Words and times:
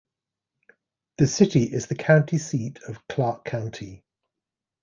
The 1.19 1.27
city 1.27 1.61
is 1.61 1.85
the 1.85 1.93
county 1.93 2.39
seat 2.39 2.79
of 2.87 3.07
Clark 3.07 3.45
County. 3.45 4.03